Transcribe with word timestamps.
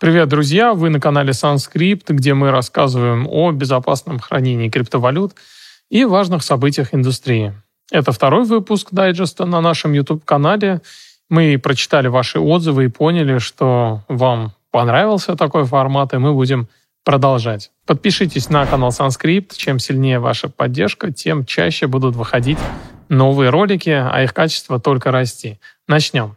Привет, 0.00 0.30
друзья! 0.30 0.72
Вы 0.72 0.88
на 0.88 0.98
канале 0.98 1.32
Sanskript, 1.32 2.04
где 2.08 2.32
мы 2.32 2.50
рассказываем 2.50 3.26
о 3.28 3.52
безопасном 3.52 4.18
хранении 4.18 4.70
криптовалют 4.70 5.34
и 5.90 6.06
важных 6.06 6.42
событиях 6.42 6.94
индустрии. 6.94 7.52
Это 7.92 8.10
второй 8.10 8.46
выпуск 8.46 8.88
дайджеста 8.92 9.44
на 9.44 9.60
нашем 9.60 9.92
YouTube-канале. 9.92 10.80
Мы 11.28 11.58
прочитали 11.62 12.08
ваши 12.08 12.40
отзывы 12.40 12.86
и 12.86 12.88
поняли, 12.88 13.36
что 13.36 14.00
вам 14.08 14.54
понравился 14.70 15.36
такой 15.36 15.66
формат, 15.66 16.14
и 16.14 16.16
мы 16.16 16.32
будем 16.32 16.68
продолжать. 17.04 17.70
Подпишитесь 17.84 18.48
на 18.48 18.64
канал 18.64 18.92
Sanskript. 18.98 19.54
Чем 19.54 19.78
сильнее 19.78 20.18
ваша 20.18 20.48
поддержка, 20.48 21.12
тем 21.12 21.44
чаще 21.44 21.88
будут 21.88 22.16
выходить 22.16 22.58
новые 23.10 23.50
ролики, 23.50 23.90
а 23.90 24.22
их 24.22 24.32
качество 24.32 24.80
только 24.80 25.10
расти. 25.10 25.60
Начнем. 25.86 26.36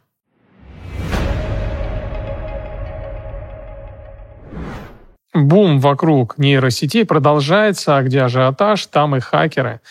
Бум 5.34 5.80
вокруг 5.80 6.38
нейросетей 6.38 7.06
продолжается, 7.06 7.98
а 7.98 8.04
где 8.04 8.22
ажиотаж, 8.22 8.86
там 8.86 9.16
и 9.16 9.20
хакеры. 9.20 9.82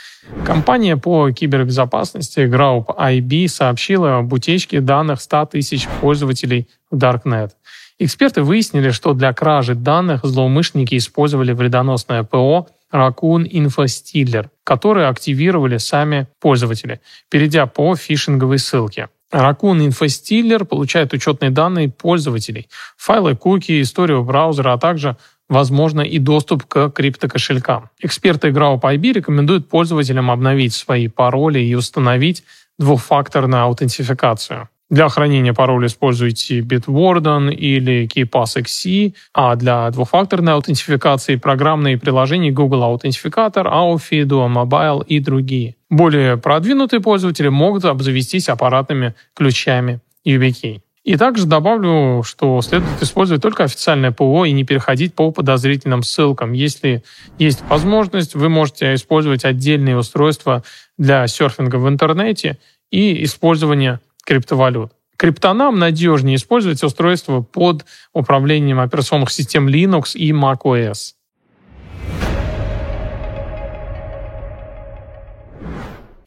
Компания 0.47 0.97
по 0.97 1.33
кибербезопасности 1.33 2.41
Group 2.41 2.97
IB 2.97 3.49
сообщила 3.49 4.19
об 4.19 4.33
утечке 4.33 4.81
данных 4.81 5.21
100 5.21 5.47
тысяч 5.47 5.89
пользователей 6.01 6.69
в 6.93 6.97
Darknet. 6.97 7.51
Эксперты 7.99 8.43
выяснили, 8.43 8.91
что 8.91 9.15
для 9.15 9.33
кражи 9.33 9.75
данных 9.75 10.21
злоумышленники 10.25 10.97
использовали 10.97 11.53
вредоносное 11.53 12.23
ПО 12.23 12.69
Raccoon 12.93 13.51
InfoStealer, 13.51 14.49
которое 14.63 15.09
активировали 15.09 15.79
сами 15.79 16.29
пользователи, 16.41 17.01
перейдя 17.31 17.67
по 17.67 17.97
фишинговой 17.97 18.59
ссылке. 18.59 19.09
Raccoon 19.33 19.89
InfoStealer 19.89 20.65
получает 20.65 21.15
учетные 21.15 21.51
данные 21.51 21.89
пользователей, 21.89 22.69
файлы 22.99 23.35
куки, 23.35 23.81
историю 23.81 24.23
браузера, 24.25 24.75
а 24.75 24.79
также 24.79 25.17
возможно 25.53 26.01
и 26.01 26.19
доступ 26.19 26.65
к 26.65 26.91
криптокошелькам. 26.91 27.91
Эксперты 28.01 28.49
Graup 28.49 28.81
IB 28.81 29.13
рекомендуют 29.13 29.69
пользователям 29.69 30.31
обновить 30.31 30.75
свои 30.75 31.09
пароли 31.09 31.61
и 31.61 31.75
установить 31.75 32.43
двухфакторную 32.79 33.63
аутентификацию. 33.63 34.69
Для 34.91 35.09
хранения 35.09 35.55
пароля 35.55 35.87
используйте 35.87 36.61
Bitwarden 36.61 37.51
или 37.55 38.07
KeePassXC, 38.07 39.15
а 39.33 39.57
для 39.57 39.91
двухфакторной 39.91 40.53
аутентификации 40.53 41.37
программные 41.37 41.97
приложения 41.97 42.51
Google 42.51 42.83
Аутентификатор, 42.83 43.67
Authy, 43.67 44.25
Duo 44.25 44.53
Mobile 44.53 45.05
и 45.07 45.19
другие. 45.21 45.77
Более 45.89 46.37
продвинутые 46.37 47.01
пользователи 47.01 47.49
могут 47.49 47.85
обзавестись 47.87 48.51
аппаратными 48.51 49.15
ключами 49.35 50.01
YubiKey. 50.27 50.81
И 51.05 51.17
также 51.17 51.47
добавлю, 51.47 52.23
что 52.23 52.61
следует 52.63 53.03
использовать 53.03 53.43
только 53.43 53.65
официальное 53.65 54.13
ПО 54.13 54.45
и 54.45 54.53
не 54.53 54.65
переходить 54.65 55.15
по 55.15 55.33
подозрительным 55.33 56.05
ссылкам. 56.05 56.53
Если 56.53 57.03
есть 57.39 57.63
возможность, 57.69 58.37
вы 58.37 58.49
можете 58.49 58.95
использовать 58.95 59.45
отдельные 59.45 59.97
устройства 59.97 60.63
для 60.99 61.27
серфинга 61.27 61.77
в 61.77 61.89
интернете 61.89 62.59
и 62.93 63.25
использования 63.25 64.01
криптовалют. 64.25 64.93
Криптонам 65.17 65.79
надежнее 65.79 66.37
использовать 66.37 66.83
устройства 66.85 67.43
под 67.43 67.85
управлением 68.13 68.79
операционных 68.79 69.31
систем 69.31 69.69
Linux 69.69 70.13
и 70.15 70.31
macOS. 70.31 71.15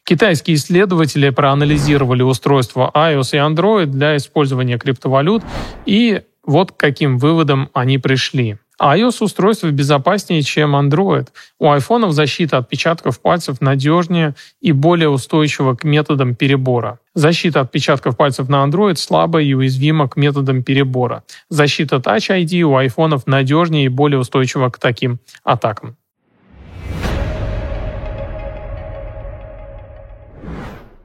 Китайские 0.06 0.54
исследователи 0.54 1.30
проанализировали 1.30 2.22
устройства 2.22 2.92
iOS 2.94 3.30
и 3.32 3.38
Android 3.38 3.86
для 3.86 4.16
использования 4.16 4.78
криптовалют, 4.78 5.42
и 5.84 6.22
вот 6.44 6.70
к 6.70 6.76
каким 6.76 7.18
выводам 7.18 7.70
они 7.74 7.98
пришли 7.98 8.56
iOS-устройство 8.80 9.70
безопаснее, 9.70 10.42
чем 10.42 10.76
Android. 10.76 11.28
У 11.58 11.70
айфонов 11.70 12.12
защита 12.12 12.58
отпечатков 12.58 13.20
пальцев 13.20 13.60
надежнее 13.60 14.34
и 14.60 14.72
более 14.72 15.08
устойчива 15.08 15.74
к 15.74 15.82
методам 15.82 16.36
перебора. 16.36 17.00
Защита 17.14 17.60
отпечатков 17.62 18.16
пальцев 18.16 18.48
на 18.48 18.64
Android 18.64 18.96
слабая 18.96 19.42
и 19.42 19.54
уязвима 19.54 20.08
к 20.08 20.16
методам 20.16 20.62
перебора. 20.62 21.24
Защита 21.48 21.96
Touch 21.96 22.30
ID 22.30 22.62
у 22.62 22.76
айфонов 22.76 23.26
надежнее 23.26 23.86
и 23.86 23.88
более 23.88 24.20
устойчива 24.20 24.68
к 24.68 24.78
таким 24.78 25.18
атакам. 25.42 25.96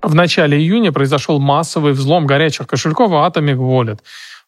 В 0.01 0.15
начале 0.15 0.57
июня 0.57 0.91
произошел 0.91 1.39
массовый 1.39 1.93
взлом 1.93 2.25
горячих 2.25 2.65
кошельков 2.65 3.11
Atomic 3.11 3.57
Wallet. 3.57 3.99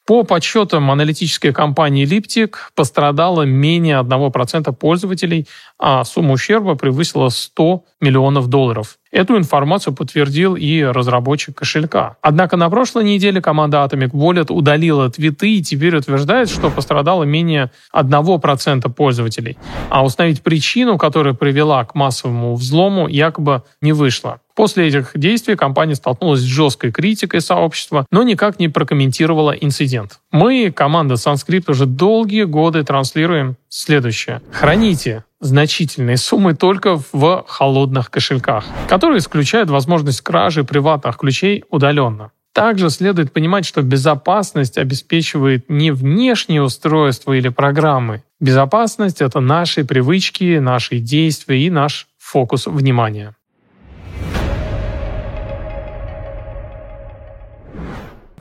По 0.06 0.24
подсчетам 0.24 0.90
аналитической 0.90 1.54
компании 1.54 2.06
Liptic 2.06 2.56
пострадало 2.76 3.44
менее 3.44 4.02
1% 4.02 4.74
пользователей, 4.74 5.48
а 5.78 6.04
сумма 6.04 6.34
ущерба 6.34 6.76
превысила 6.76 7.30
100 7.30 7.86
миллионов 8.02 8.48
долларов. 8.48 8.98
Эту 9.14 9.38
информацию 9.38 9.94
подтвердил 9.94 10.56
и 10.56 10.82
разработчик 10.82 11.56
кошелька. 11.56 12.18
Однако 12.24 12.58
на 12.58 12.68
прошлой 12.72 13.04
неделе 13.04 13.42
команда 13.42 13.84
Atomic 13.84 14.10
Wallet 14.10 14.52
удалила 14.52 15.08
твиты 15.08 15.58
и 15.58 15.62
теперь 15.62 15.96
утверждает, 15.96 16.50
что 16.50 16.72
пострадало 16.72 17.22
менее 17.24 17.70
1% 17.94 18.92
пользователей. 18.92 19.56
А 19.90 20.04
установить 20.04 20.42
причину, 20.42 20.98
которая 20.98 21.36
привела 21.36 21.86
к 21.86 21.94
массовому 21.94 22.56
взлому, 22.56 23.08
якобы 23.08 23.62
не 23.82 23.94
вышло. 23.94 24.40
После 24.56 24.88
этих 24.88 25.12
действий 25.16 25.56
компания 25.56 25.96
столкнулась 25.96 26.40
с 26.40 26.44
жесткой 26.44 26.92
критикой 26.92 27.42
сообщества, 27.42 28.06
но 28.12 28.24
никак 28.24 28.60
не 28.60 28.70
прокомментировала 28.70 29.52
инцидент. 29.52 30.20
Мы, 30.32 30.72
команда 30.72 31.16
Sanskrit, 31.16 31.66
уже 31.68 31.86
долгие 31.86 32.44
годы 32.44 32.84
транслируем 32.84 33.58
следующее. 33.70 34.42
Храните 34.52 35.24
значительные 35.44 36.18
суммы 36.18 36.56
только 36.56 37.00
в 37.12 37.46
холодных 37.48 38.10
кошельках, 38.10 38.66
которые 38.88 39.20
исключают 39.20 39.70
возможность 39.70 40.22
кражи 40.22 40.64
приватных 40.64 41.18
ключей 41.18 41.64
удаленно. 41.70 42.32
Также 42.54 42.90
следует 42.90 43.34
понимать, 43.34 43.66
что 43.66 43.82
безопасность 43.82 44.78
обеспечивает 44.78 45.70
не 45.70 45.92
внешние 45.92 46.62
устройства 46.62 47.34
или 47.34 47.50
программы. 47.50 48.24
Безопасность— 48.40 49.22
это 49.22 49.40
наши 49.40 49.84
привычки, 49.84 50.60
наши 50.60 51.00
действия 51.00 51.66
и 51.66 51.70
наш 51.70 52.08
фокус 52.20 52.68
внимания. 52.68 53.36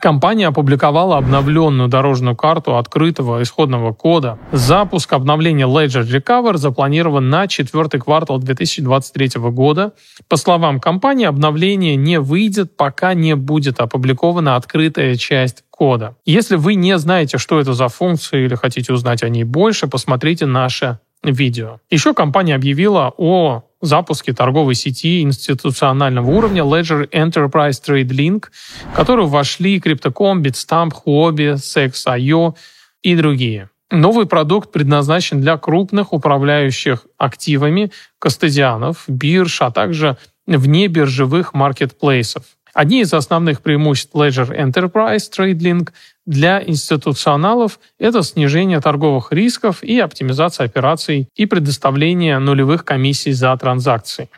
Компания 0.03 0.49
опубликовала 0.49 1.17
обновленную 1.17 1.89
дорожную 1.89 2.35
карту 2.35 2.77
открытого 2.77 3.41
исходного 3.41 3.93
кода. 3.93 4.37
Запуск 4.51 5.13
обновления 5.13 5.69
Ledger 5.69 6.03
Recover 6.03 6.57
запланирован 6.57 7.31
на 7.31 7.47
четвертый 7.47 8.01
квартал 8.01 8.41
2023 8.41 9.41
года. 9.53 9.93
По 10.29 10.37
словам 10.37 10.81
компании, 10.81 11.25
обновление 11.25 11.95
не 11.95 12.19
выйдет, 12.19 12.77
пока 12.77 13.15
не 13.15 13.37
будет 13.37 13.79
опубликована 13.79 14.57
открытая 14.57 15.15
часть 15.15 15.63
кода. 15.71 16.17
Если 16.25 16.57
вы 16.57 16.75
не 16.75 16.99
знаете, 16.99 17.39
что 17.39 17.61
это 17.61 17.73
за 17.73 17.87
функция 17.87 18.45
или 18.45 18.57
хотите 18.57 18.93
узнать 18.93 19.23
о 19.23 19.29
ней 19.29 19.45
больше, 19.45 19.87
посмотрите 19.87 20.47
наше 20.47 20.99
видео. 21.23 21.79
Еще 21.91 22.13
компания 22.13 22.57
объявила 22.57 23.15
о 23.17 23.63
запуске 23.87 24.33
торговой 24.33 24.75
сети 24.75 25.23
институционального 25.23 26.31
уровня 26.31 26.63
Ledger 26.63 27.09
Enterprise 27.11 27.83
Trade 27.85 28.09
Link, 28.09 28.47
в 28.93 28.97
которую 28.97 29.29
вошли 29.29 29.79
Crypto.com, 29.79 30.43
Bitstamp, 30.43 30.93
Huobi, 31.05 31.55
Sex.io 31.55 32.55
и 33.03 33.17
другие. 33.17 33.69
Новый 33.91 34.27
продукт 34.27 34.73
предназначен 34.73 35.41
для 35.41 35.59
крупных 35.59 36.15
управляющих 36.15 37.07
активами, 37.19 37.93
кастодианов, 38.19 39.05
бирж, 39.07 39.61
а 39.61 39.71
также 39.71 40.17
внебиржевых 40.47 41.53
маркетплейсов. 41.53 42.45
Одни 42.75 43.03
из 43.03 43.13
основных 43.13 43.61
преимуществ 43.61 44.15
Ledger 44.15 44.49
Enterprise 44.57 45.31
TradeLink 45.31 45.91
для 46.25 46.63
институционалов– 46.63 47.79
это 47.99 48.23
снижение 48.23 48.81
торговых 48.81 49.31
рисков 49.31 49.83
и 49.83 49.99
оптимизация 49.99 50.65
операций 50.65 51.29
и 51.35 51.45
предоставление 51.45 52.39
нулевых 52.39 52.85
комиссий 52.85 53.33
за 53.33 53.55
транзакции. 53.57 54.31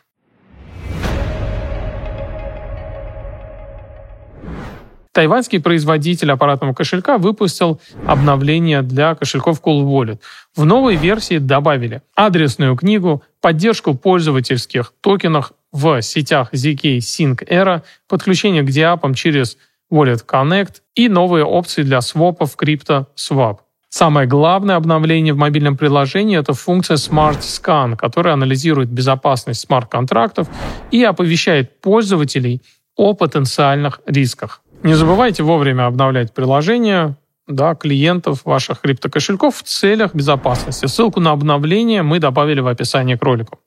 Тайваньский 5.14 5.60
производитель 5.60 6.32
аппаратного 6.32 6.74
кошелька 6.74 7.18
выпустил 7.18 7.80
обновление 8.04 8.82
для 8.82 9.14
кошельков 9.14 9.62
Cool 9.62 9.84
Wallet. 9.84 10.18
В 10.56 10.64
новой 10.64 10.96
версии 10.96 11.38
добавили 11.38 12.02
адресную 12.16 12.74
книгу, 12.74 13.22
поддержку 13.40 13.94
пользовательских 13.94 14.92
токенов 15.00 15.52
в 15.70 16.02
сетях 16.02 16.52
ZK 16.52 16.98
Sync 16.98 17.48
Era, 17.48 17.82
подключение 18.08 18.64
к 18.64 18.70
диапам 18.70 19.14
через 19.14 19.56
Wallet 19.88 20.26
Connect 20.26 20.80
и 20.96 21.08
новые 21.08 21.44
опции 21.44 21.84
для 21.84 22.00
свопов 22.00 22.56
CryptoSwap. 22.56 23.58
Самое 23.88 24.26
главное 24.26 24.74
обновление 24.74 25.32
в 25.32 25.36
мобильном 25.36 25.76
приложении– 25.76 26.36
это 26.40 26.54
функция 26.54 26.96
Smart 26.96 27.38
Scan, 27.38 27.94
которая 27.96 28.34
анализирует 28.34 28.88
безопасность 28.88 29.60
смарт-контрактов 29.60 30.48
и 30.90 31.04
оповещает 31.04 31.80
пользователей 31.80 32.62
о 32.96 33.14
потенциальных 33.14 34.00
рисках. 34.06 34.63
Не 34.84 34.92
забывайте 34.92 35.42
вовремя 35.42 35.86
обновлять 35.86 36.34
приложение, 36.34 37.16
да, 37.46 37.74
клиентов 37.74 38.44
ваших 38.44 38.82
криптокошельков 38.82 39.56
в 39.56 39.62
целях 39.62 40.14
безопасности. 40.14 40.84
Ссылку 40.84 41.20
на 41.20 41.30
обновление 41.30 42.02
мы 42.02 42.18
добавили 42.18 42.60
в 42.60 42.66
описании 42.66 43.14
к 43.14 43.22
ролику. 43.22 43.58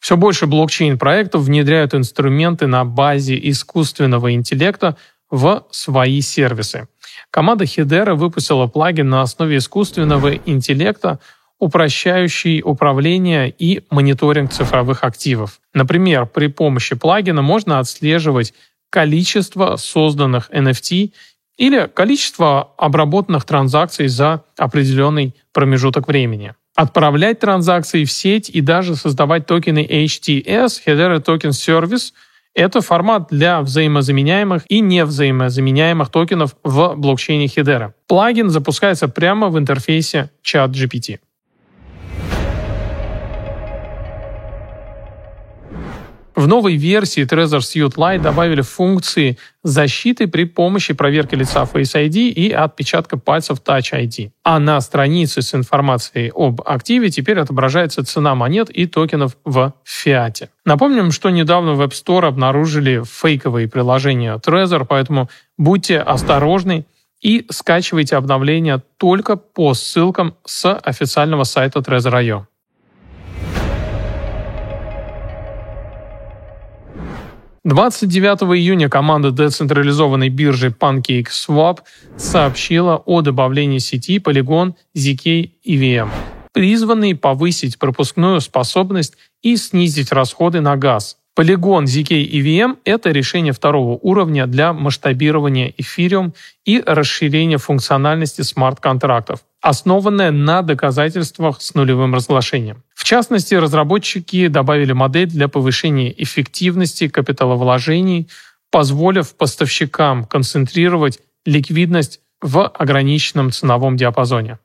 Все 0.00 0.16
больше 0.16 0.46
блокчейн-проектов 0.46 1.42
внедряют 1.42 1.92
инструменты 1.92 2.66
на 2.66 2.86
базе 2.86 3.38
искусственного 3.50 4.32
интеллекта 4.32 4.96
в 5.30 5.66
свои 5.70 6.22
сервисы. 6.22 6.88
Команда 7.30 7.64
Hedera 7.64 8.14
выпустила 8.14 8.68
плагин 8.68 9.10
на 9.10 9.20
основе 9.20 9.58
искусственного 9.58 10.36
интеллекта, 10.36 11.18
упрощающий 11.58 12.62
управление 12.62 13.50
и 13.50 13.82
мониторинг 13.90 14.52
цифровых 14.52 15.04
активов. 15.04 15.60
Например, 15.72 16.26
при 16.26 16.48
помощи 16.48 16.94
плагина 16.94 17.42
можно 17.42 17.78
отслеживать 17.78 18.52
количество 18.90 19.76
созданных 19.76 20.50
NFT 20.50 21.12
или 21.56 21.90
количество 21.92 22.72
обработанных 22.76 23.44
транзакций 23.44 24.08
за 24.08 24.44
определенный 24.56 25.34
промежуток 25.52 26.08
времени. 26.08 26.54
Отправлять 26.74 27.40
транзакции 27.40 28.04
в 28.04 28.12
сеть 28.12 28.50
и 28.50 28.60
даже 28.60 28.96
создавать 28.96 29.46
токены 29.46 29.86
HTS, 29.86 30.82
Hedera 30.86 31.24
Token 31.24 31.50
Service– 31.50 32.12
это 32.54 32.80
формат 32.80 33.28
для 33.30 33.60
взаимозаменяемых 33.60 34.62
и 34.68 34.80
невзаимозаменяемых 34.80 36.10
токенов 36.10 36.56
в 36.62 36.94
блокчейне 36.96 37.46
Hedera. 37.46 37.92
Плагин 38.06 38.48
запускается 38.48 39.08
прямо 39.08 39.48
в 39.48 39.58
интерфейсе 39.58 40.30
ChatGPT. 40.42 41.18
В 46.36 46.46
новой 46.46 46.76
версии 46.76 47.24
Trezor 47.24 47.60
Suite 47.60 47.94
Lite 47.94 48.20
добавили 48.20 48.60
функции 48.60 49.38
защиты 49.62 50.28
при 50.28 50.44
помощи 50.44 50.92
проверки 50.92 51.34
лица 51.34 51.62
Face 51.62 51.94
ID 51.94 52.28
и 52.28 52.52
отпечатка 52.52 53.16
пальцев 53.16 53.62
Touch 53.66 53.94
ID. 53.94 54.32
А 54.44 54.58
на 54.58 54.78
странице 54.82 55.40
с 55.40 55.54
информацией 55.54 56.30
об 56.34 56.60
активе 56.60 57.08
теперь 57.08 57.38
отображается 57.40 58.04
цена 58.04 58.34
монет 58.34 58.68
и 58.68 58.86
токенов 58.86 59.38
в 59.46 59.72
фиате. 59.82 60.50
Напомним, 60.66 61.10
что 61.10 61.30
недавно 61.30 61.72
в 61.72 61.80
App 61.80 61.92
Store 61.92 62.26
обнаружили 62.26 63.02
фейковые 63.02 63.66
приложения 63.66 64.36
Trezor, 64.36 64.84
поэтому 64.86 65.30
будьте 65.56 66.00
осторожны 66.00 66.84
и 67.22 67.46
скачивайте 67.48 68.14
обновления 68.14 68.82
только 68.98 69.36
по 69.36 69.72
ссылкам 69.72 70.34
с 70.44 70.70
официального 70.70 71.44
сайта 71.44 71.78
Trezor.io. 71.78 72.44
29 77.66 78.56
июня 78.56 78.88
команда 78.88 79.32
децентрализованной 79.32 80.28
биржи 80.28 80.68
PancakeSwap 80.68 81.80
сообщила 82.16 83.02
о 83.04 83.22
добавлении 83.22 83.78
сети 83.78 84.18
Polygon 84.18 84.74
ZK 84.94 85.50
EVM, 85.66 86.08
призванной 86.52 87.16
повысить 87.16 87.80
пропускную 87.80 88.40
способность 88.40 89.16
и 89.42 89.56
снизить 89.56 90.12
расходы 90.12 90.60
на 90.60 90.76
газ. 90.76 91.18
Polygon 91.36 91.84
ZK 91.84 92.12
EVM– 92.30 92.78
это 92.84 93.10
решение 93.10 93.52
второго 93.52 93.98
уровня 94.00 94.46
для 94.46 94.72
масштабирования 94.72 95.70
Ethereum 95.78 96.32
и 96.64 96.82
расширения 96.84 97.58
функциональности 97.58 98.40
смарт-контрактов, 98.40 99.40
основанное 99.60 100.30
на 100.30 100.62
доказательствах 100.62 101.60
с 101.60 101.74
нулевым 101.74 102.14
разглашением. 102.14 102.82
В 102.94 103.04
частности, 103.04 103.54
разработчики 103.54 104.46
добавили 104.46 104.92
модель 104.92 105.28
для 105.28 105.48
повышения 105.48 106.10
эффективности 106.22 107.08
капиталовложений, 107.08 108.30
позволив 108.70 109.36
поставщикам 109.36 110.24
концентрировать 110.24 111.18
ликвидность 111.44 112.20
в 112.40 112.66
ограниченном 112.66 113.52
ценовом 113.52 113.98
диапазоне. 113.98 114.58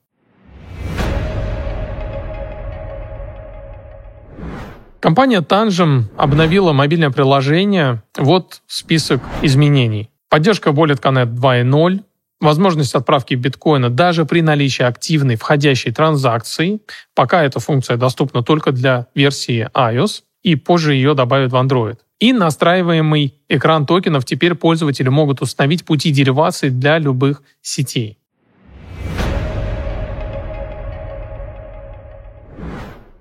Компания 5.02 5.42
Tangem 5.42 6.04
обновила 6.16 6.74
мобильное 6.74 7.10
приложение. 7.10 8.04
Вот 8.16 8.62
список 8.68 9.20
изменений. 9.42 10.12
Поддержка 10.30 10.70
Wallet 10.70 11.02
Connect 11.02 11.34
2.0, 11.34 12.02
возможность 12.40 12.94
отправки 12.94 13.34
биткоина 13.34 13.90
даже 13.90 14.26
при 14.26 14.44
наличии 14.44 14.84
активной 14.84 15.38
входящей 15.38 15.92
транзакции. 15.92 16.82
Пока 17.16 17.44
эта 17.44 17.60
функция 17.60 17.98
доступна 17.98 18.44
только 18.44 18.72
для 18.72 19.08
версии 19.16 19.68
iOS, 19.74 20.22
и 20.44 20.56
позже 20.56 20.94
ее 20.94 21.16
добавят 21.16 21.52
в 21.52 21.56
Android. 21.56 21.98
И 22.20 22.32
настраиваемый 22.32 23.34
экран 23.50 23.88
токенов 23.88 24.24
теперь 24.26 24.54
пользователи 24.54 25.10
могут 25.10 25.42
установить 25.42 25.84
пути 25.84 26.12
деривации 26.12 26.70
для 26.70 27.00
любых 27.00 27.42
сетей. 27.64 28.21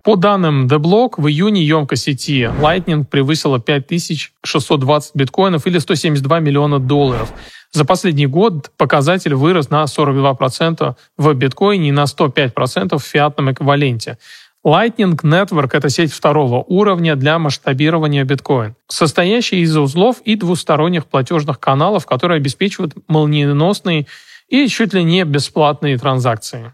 По 0.03 0.17
данным 0.17 0.67
The 0.67 0.79
Block, 0.79 1.15
в 1.19 1.29
июне 1.29 1.63
емкость 1.63 2.05
сети 2.05 2.45
Lightning 2.45 3.05
превысила 3.05 3.61
5620 3.61 5.15
биткоинов 5.15 5.67
или 5.67 5.79
172 5.79 6.41
миллиона 6.41 6.79
долларов. 6.79 7.33
За 7.73 7.85
последний 7.85 8.27
год 8.27 8.71
показатель 8.79 9.35
вырос 9.35 9.69
на 9.69 9.85
42% 9.85 10.97
в 11.19 11.35
биткоине 11.35 11.91
и 11.91 11.93
на 11.93 12.05
105% 12.05 12.99
в 12.99 13.03
фиатном 13.03 13.53
эквиваленте. 13.53 14.17
Lightning 14.65 15.17
Network— 15.23 15.71
это 15.73 15.89
сеть 15.91 16.13
второго 16.13 16.65
уровня 16.67 17.15
для 17.15 17.39
масштабирования 17.39 18.25
биткоин, 18.25 18.77
состоящая 18.89 19.61
из 19.61 19.77
узлов 19.77 20.21
и 20.25 20.35
двусторонних 20.35 21.07
платежных 21.07 21.61
каналов, 21.61 22.07
которые 22.07 22.37
обеспечивают 22.37 22.95
молниеносные 23.07 24.07
и 24.49 24.67
чуть 24.69 24.95
ли 24.95 25.05
не 25.05 25.25
бесплатные 25.25 25.97
транзакции. 25.97 26.73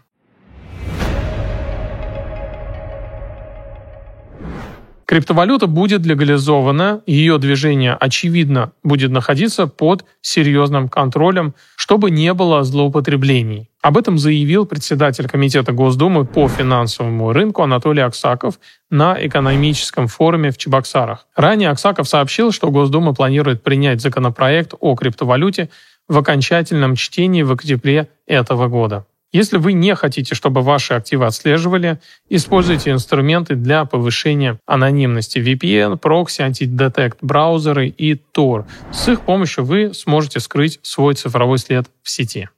Криптовалюта 5.07 5.67
будет 5.67 6.05
легализована, 6.05 7.01
ее 7.05 7.37
движение, 7.37 7.93
очевидно, 7.93 8.73
будет 8.83 9.09
находиться 9.09 9.65
под 9.65 10.03
серьезным 10.19 10.89
контролем, 10.89 11.55
чтобы 11.77 12.11
не 12.11 12.33
было 12.33 12.65
злоупотреблений. 12.65 13.69
Об 13.81 13.97
этом 13.97 14.17
заявил 14.17 14.65
председатель 14.65 15.29
Комитета 15.29 15.71
Госдумы 15.71 16.25
по 16.25 16.49
финансовому 16.49 17.31
рынку 17.31 17.63
Анатолий 17.63 18.01
Аксаков 18.01 18.59
на 18.89 19.15
экономическом 19.25 20.07
форуме 20.07 20.51
в 20.51 20.57
Чебоксарах. 20.57 21.25
Ранее 21.37 21.69
Аксаков 21.69 22.09
сообщил, 22.09 22.51
что 22.51 22.69
Госдума 22.69 23.13
планирует 23.13 23.63
принять 23.63 24.01
законопроект 24.01 24.73
о 24.77 24.93
криптовалюте 24.95 25.69
в 26.09 26.17
окончательном 26.17 26.97
чтении 26.97 27.43
в 27.43 27.53
октябре 27.53 28.09
этого 28.25 28.67
года. 28.67 29.05
Если 29.37 29.57
вы 29.57 29.73
не 29.73 29.93
хотите, 29.93 30.33
чтобы 30.33 30.63
ваши 30.63 30.95
активы 30.95 31.27
отслеживали, 31.27 31.99
используйте 32.27 32.89
инструменты 32.89 33.53
для 33.53 33.85
повышения 33.85 34.59
анонимности 34.65 35.37
VPN, 35.37 35.97
прокси, 35.97 36.41
антидетект 36.41 37.19
браузеры 37.21 37.87
и 37.87 38.19
Tor. 38.35 38.65
С 38.91 39.07
их 39.09 39.21
помощью 39.21 39.63
вы 39.63 39.93
сможете 39.93 40.39
скрыть 40.39 40.79
свой 40.81 41.13
цифровой 41.13 41.59
след 41.59 41.85
в 42.01 42.09
сети. 42.09 42.49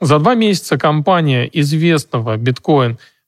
За 0.00 0.18
два 0.18 0.34
месяца 0.34 0.76
компания 0.76 1.48
известного 1.52 2.36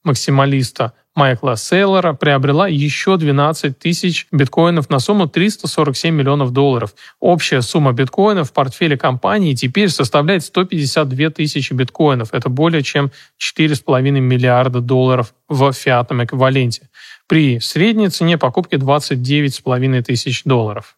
биткоин-максималиста 0.06 0.92
Майкла 1.14 1.56
Сейлора 1.56 2.12
приобрела 2.12 2.68
еще 2.68 3.16
12 3.16 3.78
тысяч 3.78 4.26
биткоинов 4.30 4.90
на 4.90 4.98
сумму 4.98 5.26
347 5.26 6.14
миллионов 6.14 6.52
долларов. 6.52 6.94
Общая 7.20 7.62
сумма 7.62 7.92
биткоинов 7.92 8.50
в 8.50 8.52
портфеле 8.52 8.98
компании 8.98 9.54
теперь 9.54 9.88
составляет 9.88 10.44
152 10.44 11.30
тысячи 11.30 11.72
биткоинов. 11.72 12.34
Это 12.34 12.48
более 12.48 12.82
чем 12.82 13.10
4,5 13.40 14.02
миллиарда 14.02 14.80
долларов 14.80 15.34
в 15.48 15.72
фиатном 15.72 16.24
эквиваленте. 16.24 16.90
При 17.26 17.60
средней 17.60 18.08
цене 18.08 18.36
покупки 18.36 18.74
29,5 18.74 20.02
тысяч 20.02 20.44
долларов. 20.44 20.96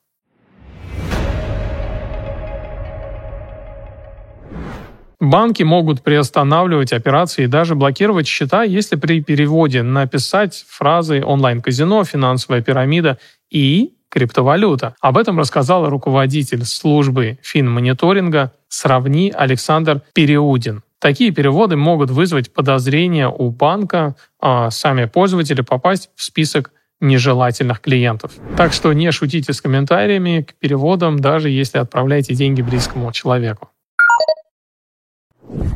Банки 5.20 5.64
могут 5.64 6.02
приостанавливать 6.02 6.92
операции 6.92 7.44
и 7.44 7.48
даже 7.48 7.74
блокировать 7.74 8.28
счета, 8.28 8.62
если 8.62 8.94
при 8.94 9.20
переводе 9.20 9.82
написать 9.82 10.64
фразы 10.68 11.24
онлайн-казино, 11.24 12.04
финансовая 12.04 12.62
пирамида 12.62 13.18
и 13.50 13.94
криптовалюта. 14.10 14.94
Об 15.00 15.18
этом 15.18 15.38
рассказал 15.38 15.88
руководитель 15.88 16.64
службы 16.64 17.38
финмониторинга 17.42 18.52
«Сравни» 18.68 19.32
Александр 19.34 20.02
Переудин. 20.14 20.82
Такие 21.00 21.32
переводы 21.32 21.76
могут 21.76 22.10
вызвать 22.10 22.52
подозрения 22.52 23.28
у 23.28 23.50
банка, 23.50 24.14
а 24.40 24.70
сами 24.70 25.06
пользователи 25.06 25.62
попасть 25.62 26.10
в 26.14 26.22
список 26.22 26.72
нежелательных 27.00 27.80
клиентов. 27.80 28.32
Так 28.56 28.72
что 28.72 28.92
не 28.92 29.10
шутите 29.12 29.52
с 29.52 29.60
комментариями 29.60 30.42
к 30.42 30.54
переводам, 30.54 31.18
даже 31.18 31.50
если 31.50 31.78
отправляете 31.78 32.34
деньги 32.34 32.62
близкому 32.62 33.12
человеку. 33.12 33.70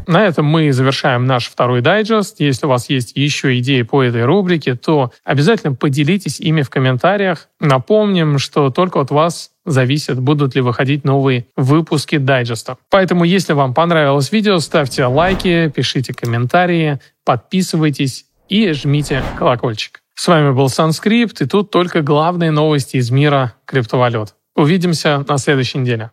На 0.07 0.25
этом 0.25 0.47
мы 0.47 0.73
завершаем 0.73 1.27
наш 1.27 1.49
второй 1.49 1.81
дайджест. 1.81 2.41
Если 2.41 2.67
у 2.67 2.69
вас 2.69 2.91
есть 2.91 3.13
еще 3.15 3.59
идеи 3.59 3.83
по 3.83 4.03
этой 4.03 4.25
рубрике, 4.25 4.75
то 4.75 5.13
обязательно 5.25 5.75
поделитесь 5.75 6.41
ими 6.41 6.63
в 6.63 6.71
комментариях. 6.71 7.49
Напомним, 7.61 8.39
что 8.39 8.71
только 8.71 9.01
от 9.01 9.11
вас 9.11 9.51
зависит, 9.65 10.19
будут 10.19 10.55
ли 10.55 10.61
выходить 10.61 11.05
новые 11.05 11.47
выпуски 11.57 12.19
дайджеста. 12.19 12.77
Поэтому, 12.91 13.25
если 13.25 13.53
вам 13.53 13.75
понравилось 13.75 14.33
видео, 14.33 14.59
ставьте 14.59 15.05
лайки, 15.07 15.73
пишите 15.75 16.13
комментарии, 16.13 17.01
подписывайтесь 17.25 18.27
и 18.49 18.73
жмите 18.73 19.23
колокольчик. 19.39 20.03
С 20.15 20.29
вами 20.29 20.53
был 20.53 20.69
Санскрипт, 20.69 21.41
и 21.41 21.47
тут 21.47 21.71
только 21.71 22.03
главные 22.03 22.51
новости 22.51 22.97
из 22.97 23.11
мира 23.11 23.55
криптовалют. 23.65 24.35
Увидимся 24.55 25.25
на 25.27 25.39
следующей 25.39 25.79
неделе. 25.79 26.13